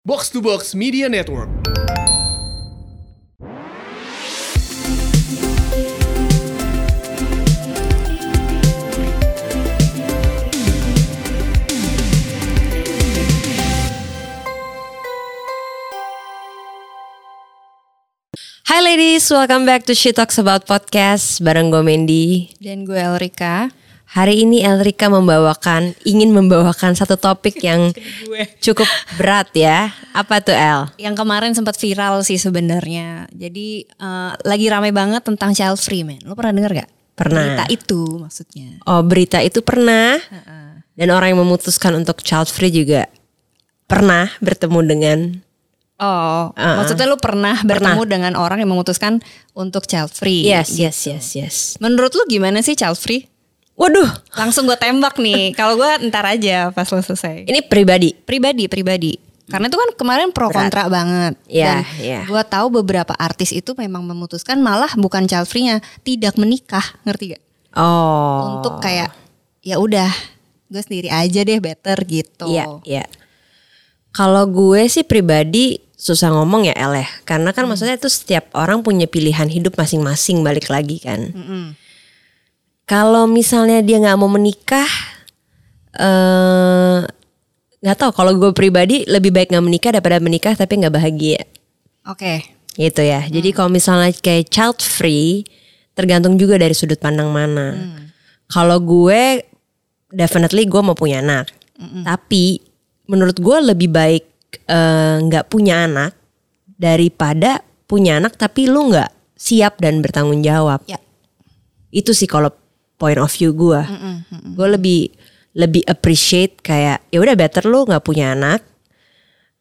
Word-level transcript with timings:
Box 0.00 0.32
to 0.32 0.40
Box 0.40 0.72
Media 0.72 1.12
Network. 1.12 1.52
Hai 18.64 18.80
ladies, 18.80 19.28
welcome 19.28 19.68
back 19.68 19.84
to 19.84 19.92
She 19.92 20.16
Talks 20.16 20.40
About 20.40 20.64
Podcast 20.64 21.44
bareng 21.44 21.68
gue 21.68 21.84
Mendy. 21.84 22.56
Dan 22.56 22.88
gue 22.88 22.96
Elrika. 22.96 23.68
Hari 24.10 24.42
ini 24.42 24.66
Elrika 24.66 25.06
membawakan, 25.06 25.94
ingin 26.02 26.34
membawakan 26.34 26.98
satu 26.98 27.14
topik 27.14 27.62
yang 27.62 27.94
cukup 28.64 28.90
berat 29.14 29.54
ya. 29.54 29.94
Apa 30.10 30.42
tuh 30.42 30.50
El? 30.50 30.90
Yang 30.98 31.14
kemarin 31.14 31.54
sempat 31.54 31.78
viral 31.78 32.26
sih 32.26 32.34
sebenarnya. 32.34 33.30
Jadi 33.30 33.86
eh, 33.86 34.32
lagi 34.42 34.66
ramai 34.66 34.90
banget 34.90 35.22
tentang 35.22 35.54
child 35.54 35.78
free 35.78 36.02
man. 36.02 36.18
Lo 36.26 36.34
pernah 36.34 36.50
denger 36.50 36.82
gak? 36.82 36.90
Pernah. 37.14 37.54
Berita 37.54 37.64
itu 37.70 38.02
maksudnya. 38.18 38.82
Oh 38.90 38.98
berita 39.06 39.38
itu 39.46 39.62
pernah. 39.62 40.18
Dan 40.98 41.14
orang 41.14 41.30
yang 41.30 41.46
memutuskan 41.46 41.94
untuk 41.94 42.26
child 42.26 42.50
free 42.50 42.74
juga 42.74 43.06
pernah 43.86 44.26
bertemu 44.42 44.80
dengan 44.90 45.18
Oh, 46.00 46.48
maksudnya 46.56 47.04
lo 47.04 47.20
pernah 47.20 47.60
bertemu 47.60 48.08
dengan 48.08 48.32
orang 48.32 48.64
yang 48.64 48.72
memutuskan 48.72 49.20
untuk 49.52 49.84
child 49.84 50.08
free. 50.08 50.48
Yes, 50.48 50.72
yes, 50.80 50.96
yes, 51.04 51.36
yes. 51.36 51.56
Menurut 51.76 52.16
lo 52.16 52.24
gimana 52.24 52.64
sih 52.64 52.72
child 52.72 52.96
free? 52.96 53.28
Waduh, 53.80 54.10
Langsung 54.36 54.68
gue 54.68 54.76
tembak 54.76 55.16
nih. 55.16 55.56
Kalau 55.56 55.74
gue 55.74 55.88
ntar 56.06 56.28
aja 56.28 56.68
pas 56.68 56.84
lo 56.84 57.00
selesai. 57.00 57.48
ini 57.48 57.64
pribadi. 57.64 58.12
pribadi 58.12 58.68
pribadi 58.68 59.12
karena 59.50 59.66
itu 59.66 59.74
kan 59.74 59.90
kemarin 59.98 60.30
pro 60.30 60.46
kontra 60.46 60.86
banget 60.86 61.34
Iya, 61.50 61.82
iya. 61.98 62.20
gue 62.22 62.42
tahu 62.46 62.70
beberapa 62.70 63.10
artis 63.18 63.50
itu 63.50 63.74
memang 63.74 64.06
memutuskan 64.06 64.62
malah 64.62 64.94
bukan 64.94 65.26
child 65.26 65.50
free-nya 65.50 65.82
tidak 66.06 66.38
menikah 66.38 66.86
ngerti 67.02 67.34
gak 67.34 67.42
Oh. 67.74 68.62
untuk 68.62 68.78
kayak 68.78 69.10
ya 69.60 69.78
udah 69.78 70.06
gue 70.66 70.78
sendiri 70.78 71.10
aja 71.10 71.42
deh 71.42 71.58
better 71.58 71.98
gitu 72.06 72.46
Iya, 72.46 72.64
iya. 72.86 73.04
Kalau 74.10 74.46
gue 74.46 74.86
sih 74.86 75.02
pribadi 75.02 75.78
susah 75.94 76.30
ngomong 76.30 76.66
ya 76.66 76.74
El 76.74 76.98
ya. 76.98 77.06
Karena 77.22 77.50
kan 77.50 77.66
maksudnya 77.66 77.94
itu 77.94 78.10
setiap 78.10 78.50
orang 78.54 78.82
punya 78.82 79.06
pilihan 79.06 79.46
hidup 79.46 79.74
masing-masing 79.74 80.42
balik 80.42 80.66
lagi 80.66 80.98
kan. 80.98 81.30
Kalau 82.90 83.30
misalnya 83.30 83.86
dia 83.86 84.02
nggak 84.02 84.18
mau 84.18 84.26
menikah, 84.26 84.90
eh 85.94 87.06
nggak 87.78 87.96
tahu. 88.02 88.10
Kalau 88.10 88.34
gue 88.34 88.50
pribadi 88.50 89.06
lebih 89.06 89.30
baik 89.30 89.54
nggak 89.54 89.62
menikah 89.62 89.90
daripada 89.94 90.18
menikah 90.18 90.58
tapi 90.58 90.82
nggak 90.82 90.94
bahagia. 90.98 91.46
oke 92.02 92.58
Gitu 92.74 93.02
ya. 93.06 93.30
Jadi 93.30 93.54
kalau 93.54 93.70
misalnya 93.70 94.10
kayak 94.10 94.50
child 94.50 94.82
free, 94.82 95.46
tergantung 95.94 96.34
juga 96.34 96.58
dari 96.58 96.74
sudut 96.74 96.98
pandang 96.98 97.30
mana. 97.30 97.78
Kalau 98.50 98.82
gue, 98.82 99.46
definitely 100.10 100.66
gue 100.66 100.82
mau 100.82 100.98
punya 100.98 101.22
anak. 101.22 101.46
Tapi 101.78 102.58
menurut 103.06 103.38
gue 103.38 103.58
lebih 103.70 103.86
baik 103.86 104.24
eh, 104.66 105.16
nggak 105.30 105.46
punya 105.46 105.86
anak 105.86 106.18
daripada 106.66 107.62
punya 107.86 108.18
anak 108.18 108.34
tapi 108.34 108.66
lu 108.66 108.90
nggak 108.90 109.10
siap 109.38 109.78
dan 109.78 110.02
bertanggung 110.02 110.42
jawab. 110.42 110.82
ya 110.90 110.98
Itu 111.90 112.14
sih 112.14 112.26
kalau 112.26 112.59
point 113.00 113.16
of 113.16 113.32
view 113.32 113.56
gue. 113.56 113.80
Gue 114.52 114.68
lebih 114.76 115.00
lebih 115.56 115.82
appreciate 115.88 116.60
kayak 116.60 117.02
ya 117.08 117.18
udah 117.18 117.34
better 117.34 117.64
lu 117.64 117.82
nggak 117.82 118.04
punya 118.04 118.36
anak 118.36 118.60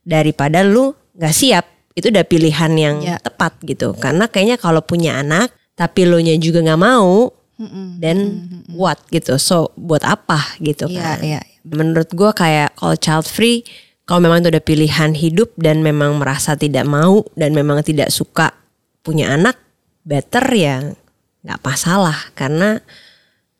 daripada 0.03 0.61
lu 0.61 0.91
nggak 1.15 1.33
siap. 1.33 1.65
Itu 1.95 2.11
udah 2.11 2.23
pilihan 2.23 2.71
yang 2.75 2.95
Ya. 3.01 3.17
tepat 3.17 3.57
gitu. 3.63 3.95
Karena 3.95 4.27
kayaknya 4.27 4.59
kalau 4.59 4.83
punya 4.83 5.19
anak 5.19 5.49
tapi 5.73 6.03
lu 6.03 6.19
nya 6.19 6.35
juga 6.35 6.59
nggak 6.59 6.81
mau, 6.83 7.31
dan 7.99 8.17
what 8.71 8.99
gitu. 9.11 9.35
So 9.35 9.71
buat 9.75 10.03
apa 10.03 10.59
gitu 10.59 10.87
Iya, 10.87 10.99
kan? 11.03 11.17
iya. 11.19 11.41
Menurut 11.67 12.11
gue 12.11 12.31
kayak 12.31 12.75
kalau 12.75 12.95
child 12.95 13.27
free, 13.27 13.67
kalau 14.07 14.23
memang 14.23 14.39
itu 14.39 14.51
udah 14.51 14.63
pilihan 14.63 15.11
hidup 15.11 15.51
dan 15.59 15.83
memang 15.83 16.19
merasa 16.19 16.55
tidak 16.55 16.87
mau 16.87 17.23
dan 17.35 17.51
memang 17.51 17.83
tidak 17.83 18.11
suka 18.11 18.55
punya 19.03 19.35
anak, 19.35 19.59
better 20.07 20.43
ya 20.51 20.75
nggak 21.39 21.59
masalah 21.63 22.31
karena 22.35 22.83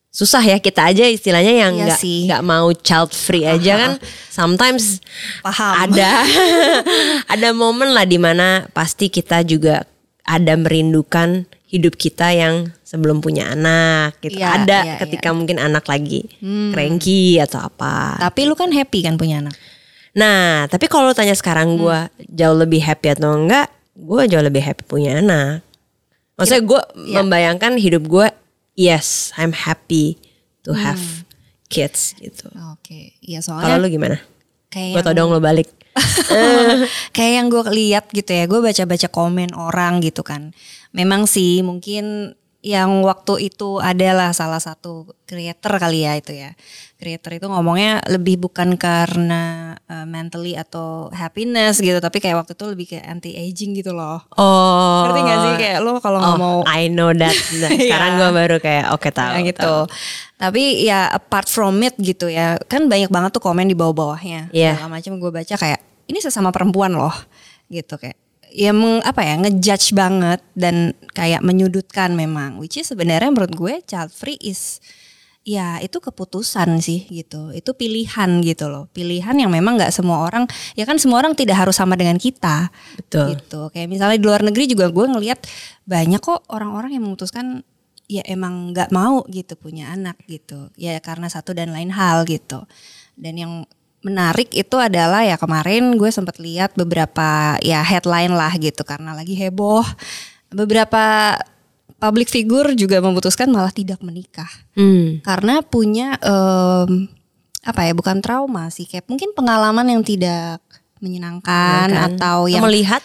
susah 0.10 0.42
ya 0.42 0.58
kita 0.58 0.90
aja 0.90 1.06
istilahnya 1.06 1.54
yang 1.54 1.74
Iya 1.78 1.86
nggak 1.86 2.00
sih. 2.02 2.20
nggak 2.26 2.44
mau 2.46 2.74
child 2.74 3.14
free 3.14 3.46
aja 3.46 3.74
kan. 3.78 3.92
Sometimes 4.38 5.06
Paham. 5.46 5.90
ada 5.90 6.26
ada 7.34 7.50
momen 7.54 7.94
lah 7.94 8.10
di 8.10 8.18
mana 8.18 8.66
pasti 8.74 9.14
kita 9.14 9.46
juga 9.46 9.86
ada 10.26 10.54
merindukan 10.58 11.46
hidup 11.70 11.94
kita 11.94 12.34
yang 12.34 12.74
sebelum 12.82 13.22
punya 13.22 13.54
anak 13.54 14.18
gitu. 14.26 14.42
Iya, 14.42 14.48
ada 14.58 14.80
iya, 14.82 14.96
ketika 14.98 15.30
mungkin 15.30 15.62
anak 15.62 15.86
lagi 15.86 16.26
cranky 16.74 17.38
atau 17.38 17.62
apa. 17.70 18.18
Tapi 18.18 18.50
lu 18.50 18.58
kan 18.58 18.74
happy 18.74 19.06
kan 19.06 19.14
punya 19.22 19.46
anak? 19.46 19.54
Nah 20.18 20.66
tapi 20.66 20.90
kalau 20.90 21.14
tanya 21.14 21.38
sekarang 21.38 21.78
gue 21.78 22.10
jauh 22.34 22.58
lebih 22.58 22.82
happy 22.82 23.14
atau 23.14 23.38
enggak 23.38 23.70
gue 23.94 24.22
jauh 24.26 24.42
lebih 24.42 24.66
happy 24.66 24.82
punya 24.90 25.22
anak. 25.22 25.62
Maksudnya 26.34 26.64
gue 26.66 26.82
membayangkan 27.20 27.78
hidup 27.78 28.10
gue 28.10 28.28
yes 28.80 29.36
I'm 29.36 29.52
happy 29.52 30.16
to 30.64 30.72
have 30.72 31.28
kids 31.68 32.16
gitu. 32.16 32.48
Oke 32.72 33.20
iya 33.20 33.44
kalau 33.44 33.60
soalnya 33.60 33.84
lu 33.84 33.92
gimana? 33.92 34.18
kayak 34.70 35.02
gue 35.02 35.04
tau 35.04 35.16
dong 35.18 35.34
lu 35.34 35.42
balik. 35.42 35.68
Kayak 37.18 37.34
yang 37.42 37.48
gue 37.52 37.64
lihat 37.76 38.06
gitu 38.14 38.30
ya 38.32 38.46
gue 38.46 38.62
baca-baca 38.62 39.08
komen 39.10 39.52
orang 39.58 40.00
gitu 40.06 40.22
kan. 40.22 40.54
Memang 40.96 41.26
sih 41.26 41.66
mungkin 41.66 42.38
yang 42.60 43.02
waktu 43.02 43.48
itu 43.48 43.80
adalah 43.80 44.30
salah 44.30 44.60
satu 44.60 45.08
creator 45.24 45.80
kali 45.80 46.04
ya 46.04 46.14
itu 46.14 46.36
ya 46.36 46.52
creator 46.96 47.32
itu 47.32 47.48
ngomongnya 47.48 48.04
lebih 48.06 48.36
bukan 48.38 48.76
karena 48.76 49.44
uh, 49.82 50.04
mentally 50.04 50.54
atau 50.54 51.08
happiness 51.10 51.80
gitu 51.80 51.96
tapi 51.98 52.20
kayak 52.20 52.36
waktu 52.36 52.52
itu 52.52 52.66
lebih 52.68 52.86
kayak 52.90 53.06
anti 53.08 53.32
aging 53.34 53.72
gitu 53.74 53.96
loh 53.96 54.20
Oh. 54.36 55.08
ngerti 55.08 55.20
gak 55.22 55.38
sih 55.40 55.54
kayak 55.58 55.80
lo 55.80 55.98
kalau 55.98 56.20
Oh, 56.20 56.36
mau 56.36 56.58
I 56.68 56.88
know 56.88 57.10
that. 57.10 57.32
Nah, 57.60 57.72
sekarang 57.72 58.12
gue 58.18 58.30
baru 58.34 58.56
kayak 58.58 58.86
oke 58.92 59.08
tahu. 59.10 59.32
ya 59.32 59.40
gitu 59.46 59.64
tahu. 59.64 59.82
tapi 60.36 60.64
ya 60.84 61.08
apart 61.10 61.48
from 61.48 61.80
it 61.80 61.96
gitu 61.96 62.28
ya 62.28 62.60
kan 62.62 62.86
banyak 62.86 63.08
banget 63.08 63.32
tuh 63.32 63.42
komen 63.42 63.66
di 63.66 63.76
bawah-bawahnya 63.76 64.52
Iya. 64.52 64.76
segala 64.76 65.00
macam 65.00 65.16
gue 65.16 65.32
baca 65.32 65.56
kayak 65.56 65.80
ini 66.06 66.20
sesama 66.20 66.52
perempuan 66.52 66.92
loh 66.92 67.16
gitu 67.68 67.96
kayak 67.96 68.20
ya 68.54 68.74
meng, 68.74 69.02
apa 69.06 69.22
ya 69.24 69.36
ngejudge 69.40 69.94
banget 69.94 70.42
dan 70.58 70.98
kayak 71.14 71.46
menyudutkan 71.46 72.14
memang. 72.14 72.58
Which 72.58 72.78
is 72.82 72.90
sebenarnya 72.90 73.30
menurut 73.30 73.54
gue 73.54 73.74
child 73.86 74.12
free 74.14 74.38
is 74.42 74.82
ya 75.48 75.82
itu 75.82 75.98
keputusan 75.98 76.78
sih 76.84 77.10
gitu. 77.10 77.50
Itu 77.56 77.74
pilihan 77.74 78.44
gitu 78.46 78.70
loh. 78.70 78.86
Pilihan 78.92 79.34
yang 79.34 79.50
memang 79.50 79.80
nggak 79.80 79.94
semua 79.94 80.22
orang 80.22 80.46
ya 80.78 80.84
kan 80.84 81.02
semua 81.02 81.24
orang 81.24 81.34
tidak 81.34 81.58
harus 81.58 81.78
sama 81.78 81.98
dengan 81.98 82.22
kita. 82.22 82.70
Betul. 83.00 83.38
gitu. 83.38 83.62
Kayak 83.74 83.90
misalnya 83.90 84.18
di 84.20 84.26
luar 84.26 84.42
negeri 84.46 84.70
juga 84.70 84.92
gue 84.92 85.06
ngelihat 85.10 85.40
banyak 85.90 86.22
kok 86.22 86.46
orang-orang 86.54 86.94
yang 86.94 87.04
memutuskan 87.10 87.66
ya 88.10 88.26
emang 88.26 88.74
nggak 88.74 88.90
mau 88.90 89.26
gitu 89.30 89.58
punya 89.58 89.94
anak 89.94 90.18
gitu. 90.30 90.70
Ya 90.78 90.98
karena 91.02 91.30
satu 91.30 91.56
dan 91.58 91.74
lain 91.74 91.90
hal 91.94 92.26
gitu. 92.30 92.66
Dan 93.20 93.36
yang 93.36 93.54
menarik 94.00 94.48
itu 94.52 94.76
adalah 94.76 95.22
ya 95.22 95.36
kemarin 95.36 95.96
gue 95.96 96.08
sempat 96.08 96.40
lihat 96.40 96.72
beberapa 96.74 97.60
ya 97.60 97.84
headline 97.84 98.32
lah 98.32 98.56
gitu 98.56 98.84
karena 98.84 99.12
lagi 99.12 99.36
heboh 99.36 99.84
beberapa 100.48 101.36
public 102.00 102.28
figure 102.28 102.72
juga 102.74 103.00
memutuskan 103.00 103.52
malah 103.52 103.72
tidak 103.72 104.00
menikah 104.00 104.48
Hmm. 104.74 105.20
karena 105.20 105.60
punya 105.60 106.16
em, 106.18 107.12
apa 107.60 107.82
ya 107.84 107.92
bukan 107.92 108.24
trauma 108.24 108.72
sih 108.72 108.88
kayak 108.88 109.04
mungkin 109.06 109.36
pengalaman 109.36 109.84
yang 109.86 110.00
tidak 110.00 110.64
menyenangkan 111.04 111.92
Kan? 111.92 112.16
atau 112.16 112.48
yang 112.48 112.64
melihat 112.64 113.04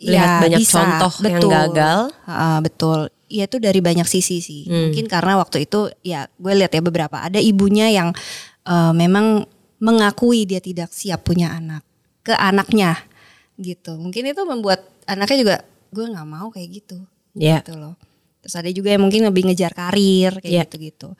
lihat 0.00 0.26
Ya, 0.26 0.40
banyak 0.42 0.60
bisa. 0.64 0.74
contoh 0.82 1.12
yang 1.22 1.38
Betul. 1.38 1.50
gagal. 1.52 1.98
Heeh, 2.26 2.58
betul. 2.58 2.98
Iya 3.30 3.44
itu 3.46 3.56
dari 3.56 3.78
banyak 3.78 4.02
sisi 4.04 4.42
sih. 4.42 4.66
Hmm. 4.66 4.90
Mungkin 4.90 5.06
karena 5.06 5.38
waktu 5.38 5.62
itu 5.62 5.94
ya 6.02 6.26
gue 6.34 6.52
lihat 6.52 6.74
ya 6.74 6.82
beberapa 6.82 7.22
ada 7.22 7.38
ibunya 7.38 7.86
yang 7.86 8.10
eh, 8.64 8.92
memang 8.92 9.46
mengakui 9.82 10.46
dia 10.46 10.62
tidak 10.62 10.94
siap 10.94 11.26
punya 11.26 11.50
anak 11.50 11.82
ke 12.22 12.30
anaknya 12.38 13.02
gitu. 13.58 13.98
Mungkin 13.98 14.30
itu 14.30 14.42
membuat 14.46 14.86
anaknya 15.10 15.38
juga 15.42 15.56
gue 15.90 16.04
nggak 16.06 16.28
mau 16.30 16.54
kayak 16.54 16.68
gitu. 16.70 17.02
Ya. 17.34 17.58
Gitu 17.60 17.74
loh. 17.74 17.98
Terus 18.42 18.54
ada 18.54 18.70
juga 18.70 18.94
yang 18.94 19.02
mungkin 19.02 19.26
lebih 19.26 19.50
ngejar 19.50 19.74
karir 19.74 20.38
kayak 20.38 20.70
gitu-gitu. 20.70 21.18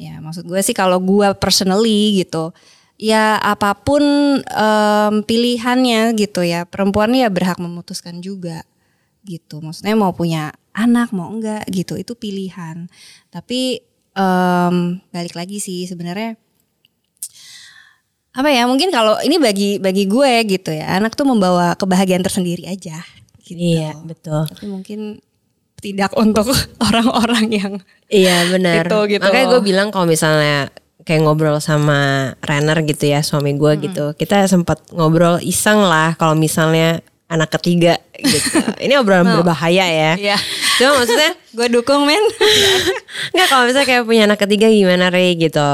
Ya 0.00 0.16
maksud 0.24 0.48
gue 0.48 0.60
sih 0.64 0.72
kalau 0.72 0.96
gue 1.04 1.28
personally 1.36 2.24
gitu 2.24 2.56
ya 2.98 3.38
apa 3.38 3.78
pun 3.78 4.02
em, 4.42 5.14
pilihannya 5.22 6.18
gitu 6.18 6.42
ya 6.42 6.66
perempuan 6.66 7.14
ya 7.14 7.30
berhak 7.30 7.62
memutuskan 7.62 8.18
juga 8.18 8.66
gitu 9.22 9.62
maksudnya 9.62 9.94
mau 9.94 10.10
punya 10.10 10.50
anak 10.74 11.14
mau 11.14 11.30
enggak 11.30 11.62
gitu 11.70 11.94
itu 11.94 12.18
pilihan 12.18 12.90
tapi 13.30 13.86
em, 14.18 14.98
balik 15.14 15.38
lagi 15.38 15.62
sih 15.62 15.86
sebenarnya 15.86 16.34
apa 18.38 18.48
ya 18.54 18.70
mungkin 18.70 18.94
kalau 18.94 19.18
ini 19.26 19.42
bagi 19.42 19.82
bagi 19.82 20.06
gue 20.06 20.46
gitu 20.46 20.70
ya 20.70 20.94
anak 21.02 21.18
tuh 21.18 21.26
membawa 21.26 21.74
kebahagiaan 21.74 22.22
tersendiri 22.22 22.70
aja 22.70 23.02
gitu. 23.42 23.58
Iya 23.58 23.98
betul. 24.06 24.46
tapi 24.46 24.70
mungkin 24.70 25.18
tidak 25.82 26.14
untuk 26.14 26.46
orang-orang 26.86 27.46
yang 27.50 27.72
Iya 28.08 28.48
benar. 28.48 28.88
Gitu, 28.88 29.18
gitu. 29.18 29.24
Makanya 29.24 29.46
gue 29.52 29.60
bilang 29.60 29.88
kalau 29.92 30.08
misalnya 30.08 30.72
kayak 31.04 31.24
ngobrol 31.24 31.60
sama 31.60 32.32
Renner 32.40 32.80
gitu 32.84 33.04
ya 33.08 33.20
suami 33.20 33.52
gue 33.56 33.72
gitu, 33.84 34.16
kita 34.16 34.48
sempat 34.48 34.80
ngobrol 34.96 35.40
iseng 35.44 35.80
lah 35.84 36.16
kalau 36.16 36.32
misalnya 36.32 37.04
anak 37.28 37.52
ketiga 37.60 38.00
gitu. 38.16 38.64
Ini 38.84 38.96
obrolan 38.96 39.28
berbahaya 39.28 39.84
ya. 39.84 40.12
Iya. 40.16 40.36
Cuma 40.80 41.04
maksudnya 41.04 41.36
gue 41.56 41.68
dukung 41.68 42.08
men 42.08 42.24
Nggak 43.36 43.46
kalau 43.52 43.68
misalnya 43.68 43.88
kayak 43.88 44.04
punya 44.08 44.22
anak 44.24 44.40
ketiga 44.40 44.66
gimana 44.72 45.12
Rey 45.12 45.36
gitu. 45.36 45.70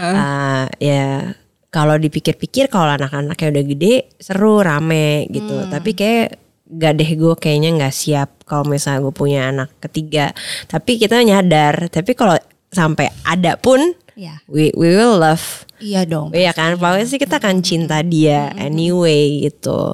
Uh, 0.00 0.64
ya 0.80 1.36
kalau 1.74 1.98
dipikir-pikir 1.98 2.70
kalau 2.70 2.94
anak-anaknya 2.94 3.50
udah 3.50 3.64
gede 3.66 3.94
seru 4.22 4.62
rame 4.62 5.26
gitu. 5.26 5.66
Tapi 5.66 5.90
kayak 5.98 6.38
gak 6.70 6.94
deh 7.02 7.10
gue 7.18 7.34
kayaknya 7.34 7.70
nggak 7.82 7.94
siap 7.94 8.46
kalau 8.46 8.62
misalnya 8.70 9.02
gue 9.02 9.14
punya 9.14 9.50
anak 9.50 9.74
ketiga. 9.82 10.30
Tapi 10.70 11.02
kita 11.02 11.18
nyadar. 11.26 11.90
Tapi 11.90 12.14
kalau 12.14 12.38
sampai 12.70 13.10
ada 13.26 13.58
pun 13.58 13.82
Iya. 14.14 14.38
we 14.46 14.70
we 14.78 14.94
will 14.94 15.18
love. 15.18 15.66
iya 15.82 16.06
dong 16.06 16.30
Iya 16.30 16.54
kan, 16.54 16.78
pokoknya 16.78 17.02
sih 17.10 17.18
kita 17.18 17.42
akan 17.42 17.66
cinta 17.66 17.98
dia 18.06 18.54
anyway 18.54 19.50
gitu. 19.50 19.90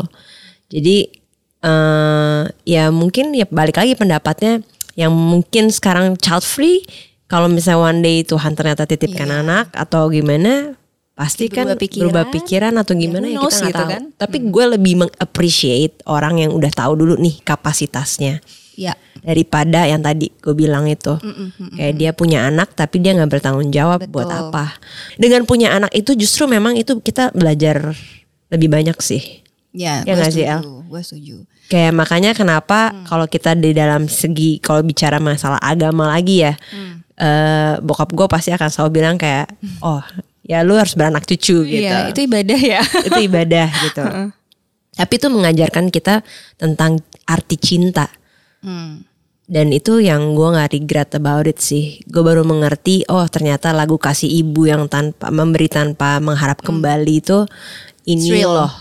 Jadi 0.69 1.09
eh 1.65 2.41
ya 2.69 2.93
mungkin 2.93 3.33
ya 3.33 3.49
balik 3.49 3.81
lagi 3.81 3.97
pendapatnya 3.97 4.61
yang 4.97 5.13
mungkin 5.17 5.73
sekarang 5.73 6.21
child 6.21 6.45
free 6.45 6.85
kalau 7.33 7.49
misalnya 7.49 7.81
one 7.81 8.01
day 8.05 8.21
Tuhan 8.21 8.53
ternyata 8.53 8.85
titipkan 8.85 9.29
anak 9.33 9.73
atau 9.73 10.13
gimana 10.13 10.77
pasti 11.21 11.53
kan 11.53 11.69
Berubah 11.69 11.77
pikiran. 11.77 12.03
berubah 12.09 12.25
pikiran 12.33 12.73
atau 12.81 12.93
gimana 12.97 13.29
who 13.29 13.37
ya, 13.37 13.39
knows 13.39 13.53
kita 13.53 13.61
nggak 13.61 13.69
gitu 13.69 13.83
tahu. 13.85 13.93
kan. 13.93 14.03
Tapi 14.17 14.37
gue 14.49 14.65
lebih 14.73 14.95
mengappreciate 15.05 15.95
orang 16.09 16.41
yang 16.41 16.51
udah 16.57 16.73
tahu 16.73 16.93
dulu 16.97 17.15
nih 17.21 17.45
kapasitasnya 17.45 18.41
ya 18.73 18.97
daripada 19.21 19.85
yang 19.85 20.01
tadi 20.01 20.33
gue 20.33 20.55
bilang 20.57 20.89
itu 20.89 21.13
kayak 21.77 21.95
dia 21.95 22.11
punya 22.17 22.49
anak 22.49 22.73
tapi 22.73 22.97
dia 22.97 23.13
nggak 23.13 23.29
bertanggung 23.29 23.69
jawab 23.69 24.01
buat 24.09 24.25
Betul. 24.25 24.49
apa 24.49 24.81
dengan 25.21 25.45
punya 25.45 25.77
anak 25.77 25.93
itu 25.93 26.17
justru 26.17 26.49
memang 26.49 26.81
itu 26.81 26.97
kita 26.97 27.29
belajar 27.37 27.93
lebih 28.49 28.73
banyak 28.73 28.97
sih 28.97 29.45
ya 29.77 30.01
Ya 30.03 30.17
sih, 30.25 30.49
setuju 30.49 30.49
El? 30.49 30.61
gue 30.89 31.01
setuju 31.05 31.37
kayak 31.69 31.93
makanya 31.93 32.33
kenapa 32.33 32.97
kalau 33.05 33.29
kita 33.29 33.53
di 33.53 33.77
dalam 33.77 34.09
segi 34.09 34.57
kalau 34.59 34.81
bicara 34.81 35.21
masalah 35.21 35.61
agama 35.61 36.09
lagi 36.09 36.41
ya 36.41 36.57
eh, 37.21 37.75
bokap 37.79 38.17
gue 38.17 38.27
pasti 38.27 38.49
akan 38.51 38.69
selalu 38.73 38.91
bilang 38.97 39.17
kayak 39.21 39.53
oh 39.85 40.01
ya 40.43 40.61
lu 40.61 40.75
harus 40.75 40.93
beranak 40.93 41.23
cucu 41.23 41.63
gitu 41.63 41.85
iya 41.85 42.09
itu 42.09 42.25
ibadah 42.25 42.59
ya 42.59 42.81
itu 43.09 43.21
ibadah 43.23 43.69
gitu 43.83 44.05
tapi 44.93 45.13
itu 45.15 45.27
mengajarkan 45.27 45.87
kita 45.89 46.21
tentang 46.57 46.99
arti 47.25 47.57
cinta 47.57 48.09
Hmm. 48.61 49.09
dan 49.47 49.73
itu 49.73 49.99
yang 49.99 50.33
gue 50.33 50.45
nggak 50.47 50.71
regret 50.71 51.11
about 51.15 51.45
it 51.45 51.57
sih 51.57 52.05
gue 52.05 52.21
baru 52.21 52.45
mengerti 52.45 53.09
oh 53.09 53.25
ternyata 53.25 53.73
lagu 53.73 53.97
kasih 53.97 54.29
ibu 54.29 54.65
yang 54.65 54.85
tanpa 54.85 55.29
memberi 55.29 55.65
tanpa 55.65 56.21
mengharap 56.21 56.61
kembali 56.61 57.15
itu 57.17 57.49
ini 58.03 58.21
Hmm. 58.21 58.29
It's 58.29 58.37
real. 58.37 58.53
loh 58.53 58.73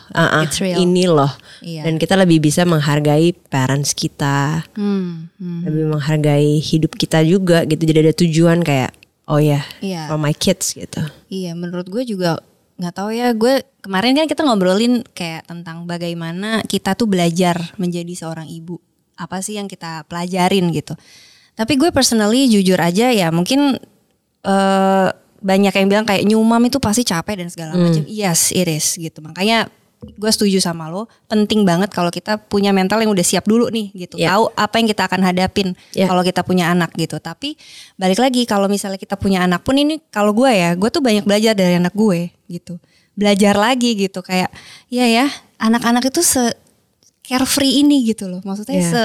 It's 0.41 0.59
real. 0.59 0.77
ini 0.77 1.03
loh 1.05 1.31
Iya. 1.59 1.83
dan 1.83 1.95
kita 1.95 2.15
lebih 2.15 2.39
bisa 2.41 2.63
menghargai 2.63 3.31
parents 3.47 3.91
kita 3.93 4.67
Hmm, 4.75 5.31
hmm. 5.35 5.63
lebih 5.63 5.85
menghargai 5.89 6.59
hidup 6.59 6.91
kita 6.93 7.23
juga 7.23 7.63
gitu 7.63 7.79
jadi 7.81 7.99
ada 8.01 8.13
tujuan 8.17 8.59
kayak 8.59 8.91
oh 9.29 9.37
ya 9.37 9.61
Iya. 9.79 10.09
for 10.09 10.17
my 10.17 10.33
kids 10.33 10.73
gitu 10.73 10.99
Iya, 11.29 11.53
menurut 11.53 11.85
gue 11.87 12.01
juga 12.03 12.41
nggak 12.79 12.95
tahu 12.95 13.11
ya. 13.11 13.35
Gue 13.35 13.59
kemarin 13.79 14.15
kan 14.15 14.25
kita 14.25 14.41
ngobrolin 14.41 15.03
kayak 15.11 15.45
tentang 15.45 15.83
bagaimana 15.83 16.63
kita 16.65 16.95
tuh 16.95 17.05
belajar 17.05 17.59
menjadi 17.75 18.09
seorang 18.15 18.47
ibu. 18.47 18.79
Apa 19.13 19.43
sih 19.43 19.59
yang 19.59 19.67
kita 19.67 20.07
pelajarin 20.07 20.71
gitu. 20.71 20.95
Tapi 21.53 21.75
gue 21.75 21.91
personally 21.91 22.47
jujur 22.47 22.79
aja 22.79 23.11
ya 23.11 23.29
mungkin 23.29 23.75
eh 24.41 25.09
banyak 25.39 25.71
yang 25.71 25.87
bilang 25.87 26.03
kayak 26.03 26.23
nyumam 26.23 26.59
itu 26.65 26.79
pasti 26.79 27.03
capek 27.03 27.43
dan 27.43 27.47
segala 27.51 27.75
macam. 27.75 28.03
Yes, 28.07 28.51
it 28.51 28.67
is 28.67 28.95
gitu. 28.95 29.19
Makanya 29.19 29.67
gue 29.99 30.31
setuju 30.31 30.63
sama 30.63 30.87
lo. 30.87 31.11
Penting 31.27 31.67
banget 31.67 31.91
kalau 31.91 32.07
kita 32.07 32.39
punya 32.39 32.71
mental 32.71 33.03
yang 33.03 33.11
udah 33.11 33.25
siap 33.25 33.43
dulu 33.43 33.67
nih 33.67 33.91
gitu. 33.93 34.15
Ya. 34.15 34.35
Tahu 34.35 34.55
apa 34.55 34.75
yang 34.79 34.87
kita 34.87 35.03
akan 35.05 35.21
hadapin 35.27 35.75
Ya. 35.91 36.07
kalau 36.07 36.23
kita 36.23 36.41
punya 36.43 36.71
anak 36.71 36.95
gitu. 36.95 37.19
Tapi 37.19 37.59
balik 37.95 38.19
lagi 38.19 38.47
kalau 38.47 38.71
misalnya 38.71 38.95
kita 38.95 39.19
punya 39.19 39.43
anak 39.43 39.67
pun 39.67 39.75
ini 39.75 39.99
kalau 40.07 40.31
gue 40.31 40.47
ya, 40.47 40.71
gue 40.73 40.87
tuh 40.87 41.03
banyak 41.03 41.27
belajar 41.27 41.51
dari 41.51 41.75
anak 41.75 41.91
gue 41.91 42.31
gitu. 42.47 42.79
Belajar 43.19 43.59
lagi 43.59 43.99
gitu 43.99 44.23
kayak 44.23 44.47
ya 44.87 45.03
ya, 45.03 45.27
anak-anak 45.59 46.07
itu 46.07 46.23
se 46.23 46.55
carefree 47.21 47.83
ini 47.83 48.07
gitu 48.07 48.31
loh. 48.31 48.39
Maksudnya 48.47 48.79
Ya. 48.79 48.87
se 48.87 49.01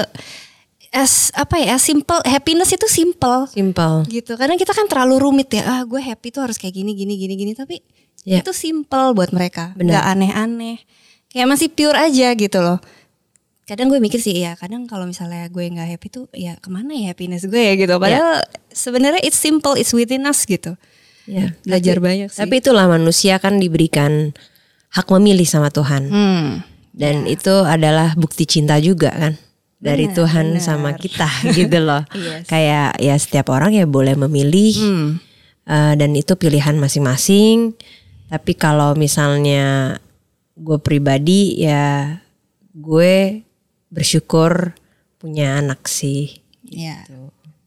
as 0.95 1.27
apa 1.35 1.59
ya, 1.59 1.75
simple 1.75 2.23
happiness 2.23 2.71
itu 2.71 2.87
simple 2.87 3.51
simple 3.51 4.07
gitu. 4.07 4.39
Kadang 4.39 4.55
kita 4.55 4.71
kan 4.71 4.87
terlalu 4.87 5.19
rumit 5.19 5.51
ya. 5.51 5.67
Ah, 5.67 5.81
gue 5.83 5.99
happy 5.99 6.31
tuh 6.31 6.39
harus 6.47 6.55
kayak 6.55 6.71
gini 6.71 6.95
gini 6.95 7.19
gini 7.19 7.35
gini 7.35 7.51
tapi 7.51 7.83
Ya. 8.25 8.41
itu 8.41 8.51
simple 8.51 9.13
buat 9.13 9.29
mereka. 9.29 9.71
Benar. 9.73 9.85
nggak 9.87 10.05
aneh-aneh. 10.09 10.77
Kayak 11.29 11.47
masih 11.47 11.69
pure 11.69 11.93
aja 11.93 12.33
gitu 12.33 12.57
loh. 12.57 12.81
Kadang 13.63 13.85
gue 13.87 13.97
mikir 13.97 14.17
sih 14.17 14.33
ya, 14.35 14.53
kadang 14.53 14.85
kalau 14.85 15.05
misalnya 15.05 15.45
gue 15.45 15.61
nggak 15.63 15.85
happy 15.87 16.07
tuh 16.07 16.25
ya 16.31 16.53
ke 16.55 16.67
mana 16.67 16.93
ya 16.93 17.09
happiness 17.09 17.43
gue 17.43 17.57
ya 17.57 17.73
gitu. 17.75 17.95
Padahal 17.95 18.41
sebenarnya 18.67 19.21
it's 19.21 19.37
simple, 19.37 19.73
it's 19.73 19.89
within 19.91 20.23
us 20.23 20.41
gitu. 20.43 20.73
ya 21.25 21.57
Belajar 21.61 21.97
tapi- 21.97 22.05
banyak 22.05 22.29
sih. 22.29 22.37
tapi 22.39 22.53
itulah 22.55 22.85
manusia 22.85 23.37
kan 23.37 23.57
diberikan 23.57 24.29
hak 24.89 25.09
memilih 25.11 25.41
sama 25.43 25.69
Tuhan 25.69 26.05
Hmm. 26.05 26.61
dan 26.91 27.25
itu 27.25 27.49
adalah 27.65 28.13
bukti 28.13 28.45
cinta 28.45 28.77
juga 28.77 29.09
kan 29.09 29.33
dari 29.75 30.05
Benar, 30.05 30.15
Tuhan 30.15 30.45
benar. 30.51 30.61
sama 30.61 30.93
kita 30.93 31.25
gitu 31.57 31.81
loh 31.81 32.05
Yes. 32.11 32.45
kayak 32.45 33.01
ya 33.01 33.15
setiap 33.15 33.49
orang 33.49 33.73
ya 33.73 33.83
boleh 33.83 34.13
memilih 34.15 34.73
Hmm. 34.77 35.07
eh, 35.65 35.93
dan 35.95 36.13
itu 36.13 36.29
pilihan 36.35 36.77
masing-masing 36.77 37.73
tapi 38.27 38.53
kalau 38.53 38.93
misalnya 38.93 39.95
gue 40.55 40.77
pribadi 40.77 41.59
ya 41.59 42.19
gue 42.71 43.43
bersyukur 43.89 44.73
punya 45.15 45.57
anak 45.57 45.85
sih 45.85 46.41
Ya. 46.65 47.05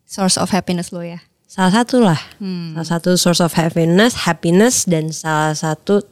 Source 0.05 0.35
of 0.37 0.51
happiness 0.51 0.91
lo 0.91 1.01
ya. 1.01 1.23
salah 1.47 1.71
satu 1.73 2.03
lah 2.03 2.19
Hmm. 2.37 2.75
salah 2.75 2.89
satu 2.95 3.15
source 3.15 3.41
of 3.41 3.55
happiness 3.55 4.13
happiness 4.21 4.85
dan 4.85 5.09
salah 5.09 5.55
satu 5.55 6.05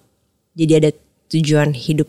jadi 0.53 0.81
ada 0.81 0.91
tujuan 1.29 1.71
hidup 1.71 2.09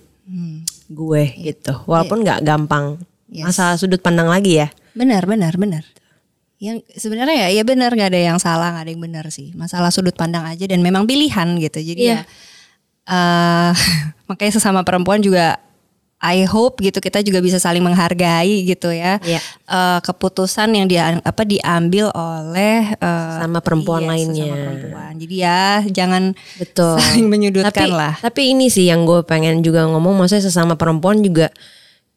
gue 0.87 1.23
gitu 1.37 1.73
walaupun 1.83 2.23
nggak 2.23 2.39
gampang 2.41 3.01
Yes. 3.27 3.43
masalah 3.43 3.75
sudut 3.75 3.99
pandang 3.99 4.27
lagi 4.27 4.55
ya 4.57 4.71
Benar, 4.95 5.27
benar, 5.27 5.53
benar. 5.53 5.83
Yang 6.57 6.89
sebenarnya 6.97 7.47
ya, 7.47 7.61
ya 7.61 7.63
benar 7.63 7.93
nggak 7.93 8.09
ada 8.09 8.21
yang 8.33 8.39
salah, 8.41 8.73
nggak 8.73 8.83
ada 8.89 8.91
yang 8.91 9.03
benar 9.03 9.25
sih. 9.29 9.53
Masalah 9.53 9.93
sudut 9.93 10.17
pandang 10.17 10.41
aja 10.41 10.65
dan 10.65 10.81
memang 10.81 11.05
pilihan 11.05 11.53
gitu. 11.61 11.77
Jadi 11.79 12.01
Iya. 12.01 12.17
ya, 12.17 12.19
eh, 13.07 13.71
makanya 14.29 14.57
sesama 14.57 14.81
perempuan 14.81 15.21
juga, 15.21 15.61
I 16.17 16.49
hope 16.49 16.81
gitu 16.81 16.97
kita 16.97 17.21
juga 17.21 17.45
bisa 17.45 17.61
saling 17.61 17.85
menghargai 17.85 18.65
gitu 18.65 18.89
ya. 18.89 19.21
Iya. 19.21 19.37
Eh, 19.69 19.99
keputusan 20.01 20.73
yang 20.73 20.89
dia 20.89 21.21
apa 21.21 21.45
diambil 21.45 22.09
oleh 22.09 22.89
eh, 22.97 23.37
Sama 23.37 23.61
perempuan 23.61 24.01
iya, 24.01 24.09
lainnya. 24.17 24.45
sesama 24.49 24.65
perempuan. 24.65 25.11
Jadi 25.21 25.35
ya 25.37 25.61
jangan 25.93 26.23
betul 26.57 26.97
saling 26.97 27.27
menyudutkan 27.29 27.69
tapi, 27.69 27.93
lah. 27.93 28.13
tapi 28.17 28.41
ini 28.49 28.65
sih 28.73 28.89
yang 28.89 29.05
gue 29.05 29.21
pengen 29.29 29.61
juga 29.61 29.85
ngomong 29.85 30.17
maksudnya 30.17 30.49
sesama 30.49 30.73
perempuan 30.73 31.21
juga 31.21 31.53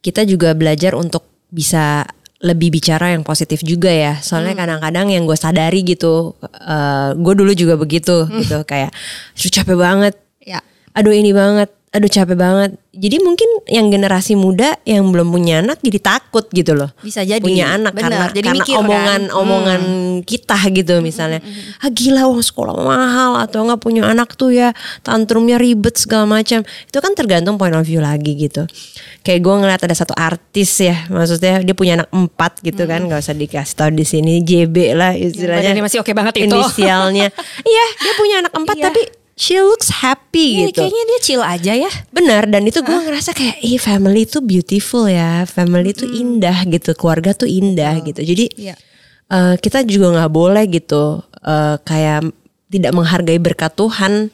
kita 0.01 0.25
juga 0.25 0.57
belajar 0.57 0.97
untuk 0.97 1.29
bisa 1.53 2.09
lebih 2.41 2.73
bicara 2.73 3.13
yang 3.13 3.21
positif 3.21 3.61
juga 3.61 3.89
ya 3.89 4.17
soalnya 4.19 4.57
Hmm. 4.57 4.61
kadang-kadang 4.65 5.13
yang 5.13 5.25
gue 5.25 5.37
sadari 5.37 5.85
gitu 5.85 6.33
eh 6.41 7.09
gue 7.13 7.35
dulu 7.37 7.53
juga 7.53 7.77
begitu 7.77 8.25
Hmm. 8.25 8.41
gitu 8.41 8.65
kayak 8.65 8.91
aduh 9.33 9.53
capek 9.53 9.77
banget 9.77 10.15
Ya. 10.41 10.65
aduh 10.93 11.13
ini 11.13 11.33
banget 11.33 11.69
aduh 11.91 12.07
capek 12.07 12.35
banget. 12.35 12.71
Jadi 12.91 13.17
mungkin 13.19 13.47
yang 13.67 13.87
generasi 13.87 14.35
muda 14.35 14.79
yang 14.85 15.11
belum 15.11 15.27
punya 15.27 15.59
anak 15.59 15.79
jadi 15.79 15.99
takut 15.99 16.47
gitu 16.49 16.75
loh. 16.75 16.91
Bisa 16.99 17.23
jadi. 17.23 17.39
punya 17.39 17.67
anak 17.73 17.95
Benar, 17.95 18.03
karena 18.05 18.25
jadi 18.31 18.41
karena 18.45 18.57
mikir 18.57 18.75
kan. 18.75 18.81
omongan 18.81 19.21
Hmm. 19.27 19.37
omongan 19.37 19.83
kita 20.23 20.59
gitu 20.71 20.95
misalnya. 21.01 21.43
ah 21.79 21.89
gila 21.89 22.27
uang 22.27 22.41
sekolah 22.41 22.75
mahal 22.77 23.39
atau 23.39 23.63
nggak 23.65 23.79
punya 23.79 24.07
anak 24.07 24.35
tuh 24.35 24.51
ya. 24.51 24.71
Tantrumnya 25.01 25.55
ribet 25.57 25.97
segala 25.97 26.31
macam. 26.31 26.63
Itu 26.63 26.99
kan 26.99 27.13
tergantung 27.13 27.57
point 27.57 27.75
of 27.75 27.83
view 27.83 27.99
lagi 27.99 28.35
gitu. 28.37 28.71
Kayak 29.21 29.41
gue 29.41 29.55
ngeliat 29.57 29.81
ada 29.81 29.93
satu 29.93 30.15
artis 30.15 30.71
ya 30.79 31.07
maksudnya 31.07 31.59
dia 31.61 31.75
punya 31.75 31.95
anak 31.97 32.11
empat 32.11 32.59
gitu 32.61 32.87
kan. 32.87 33.03
Nggak 33.03 33.19
usah 33.21 33.35
dikasih 33.35 33.75
tahu 33.77 33.91
di 33.93 34.05
sini 34.05 34.33
JB 34.41 34.95
lah 34.95 35.13
istilahnya. 35.13 35.75
badannya 35.75 35.83
masih 35.85 35.99
oke 35.99 36.13
banget 36.13 36.35
itu. 36.39 36.47
inisialnya. 36.49 37.35
Iya 37.67 37.85
dia 37.97 38.13
punya 38.15 38.35
anak 38.41 38.53
empat 38.53 38.77
Iya. 38.77 38.85
tapi 38.87 39.03
she 39.41 39.57
looks 39.57 39.89
happy 39.89 40.61
Ini 40.61 40.69
gitu 40.69 40.85
kayaknya 40.85 41.03
dia 41.09 41.19
chill 41.25 41.41
aja 41.41 41.73
ya. 41.73 41.89
Benar 42.13 42.45
dan 42.53 42.69
itu 42.69 42.85
gue 42.85 42.93
ngerasa 42.93 43.33
kayak 43.33 43.57
ih 43.65 43.81
family 43.81 44.29
itu 44.29 44.45
beautiful 44.45 45.09
ya, 45.09 45.49
family 45.49 45.97
itu 45.97 46.05
indah 46.05 46.69
gitu, 46.69 46.93
keluarga 46.93 47.33
tuh 47.33 47.49
indah 47.49 48.05
gitu. 48.05 48.21
Jadi 48.21 48.53
Iya. 48.61 48.77
eh, 49.33 49.55
kita 49.57 49.81
juga 49.89 50.13
nggak 50.13 50.31
boleh 50.31 50.65
gitu 50.69 51.25
eh, 51.41 51.81
kayak 51.81 52.29
tidak 52.69 52.93
menghargai 52.93 53.41
berkat 53.41 53.73
Tuhan 53.73 54.29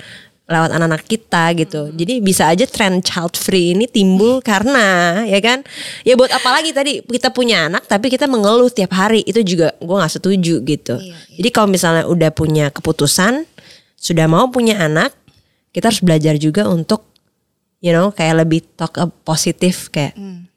lewat 0.47 0.71
anak-anak 0.79 1.03
kita 1.11 1.45
gitu. 1.59 1.91
Jadi 1.91 2.23
bisa 2.23 2.47
aja 2.47 2.63
tren 2.71 3.03
child 3.03 3.35
free 3.35 3.75
ini 3.75 3.91
timbul 3.91 4.39
karena 4.39 5.23
ya 5.27 5.43
kan. 5.43 5.67
Ya 6.07 6.15
buat 6.15 6.31
apa 6.31 6.51
lagi 6.55 6.71
tadi 6.71 7.03
kita 7.03 7.35
punya 7.35 7.67
anak 7.67 7.91
tapi 7.91 8.07
kita 8.07 8.31
mengeluh 8.31 8.71
tiap 8.71 8.95
hari 8.95 9.27
itu 9.27 9.43
juga 9.43 9.75
gue 9.79 9.97
nggak 9.99 10.15
setuju 10.19 10.63
gitu. 10.63 10.95
Jadi 11.35 11.49
kalau 11.51 11.67
misalnya 11.67 12.07
udah 12.07 12.31
punya 12.31 12.71
keputusan 12.71 13.43
sudah 14.07 14.31
mau 14.31 14.47
punya 14.55 14.79
anak 14.79 15.11
kita 15.75 15.91
harus 15.91 15.99
belajar 15.99 16.39
juga 16.39 16.71
untuk 16.71 17.03
you 17.83 17.91
know 17.91 18.15
kayak 18.15 18.47
lebih 18.47 18.63
talk 18.79 18.95
up 19.03 19.11
positif 19.27 19.91
kayak 19.91 20.15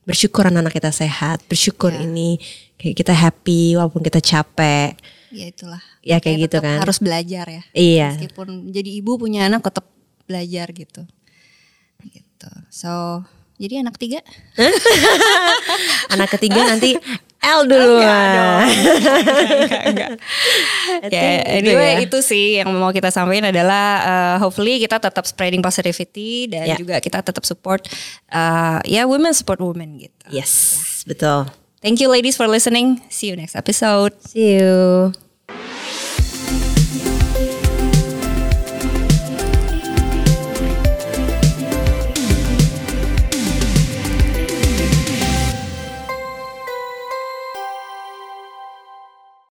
bersyukur 0.10 0.50
anak-anak 0.50 0.74
kita 0.74 0.90
sehat, 0.90 1.46
bersyukur 1.46 1.94
ini 1.94 2.42
kayak 2.82 2.98
kita 2.98 3.14
happy 3.14 3.78
walaupun 3.78 4.02
kita 4.02 4.18
capek. 4.18 4.98
Ya 5.30 5.46
itulah. 5.54 5.78
Ya, 6.02 6.18
kayak 6.18 6.42
Makanya 6.42 6.46
gitu 6.50 6.58
tetap 6.58 6.66
kan. 6.66 6.78
Harus 6.82 6.98
belajar 6.98 7.46
ya. 7.46 7.64
Iya. 7.78 8.10
Meskipun 8.18 8.74
jadi 8.74 8.90
ibu 8.98 9.22
punya 9.22 9.46
anak 9.46 9.62
tetap 9.62 9.86
belajar 10.26 10.74
gitu. 10.74 11.06
Gitu. 12.02 12.52
So 12.74 13.22
jadi 13.62 13.86
anak 13.86 14.02
tiga? 14.02 14.26
Anak 16.16 16.34
ketiga 16.34 16.66
nanti 16.66 16.98
L 17.40 17.62
dulu. 17.66 18.04
ya, 21.08 21.24
itu 21.48 21.48
anyway 21.48 21.92
ya. 21.96 22.04
itu 22.04 22.18
sih 22.20 22.60
yang 22.60 22.68
mau 22.76 22.92
kita 22.92 23.10
sampaikan 23.10 23.56
adalah 23.56 23.86
uh, 24.04 24.36
hopefully 24.44 24.76
kita 24.78 25.00
tetap 25.00 25.24
spreading 25.24 25.64
positivity 25.64 26.52
dan 26.52 26.68
Ya. 26.68 26.76
juga 26.76 27.00
kita 27.00 27.24
tetap 27.24 27.48
support 27.48 27.88
uh, 28.30 28.84
ya 28.84 29.08
women 29.08 29.32
support 29.32 29.64
women 29.64 29.98
gitu. 29.98 30.26
Yes, 30.30 30.76
betul. 31.08 31.48
Thank 31.80 32.04
you 32.04 32.12
ladies 32.12 32.36
for 32.36 32.44
listening. 32.46 33.00
See 33.08 33.32
you 33.32 33.40
next 33.40 33.56
episode. 33.56 34.12
See 34.20 34.60
you. 34.60 35.29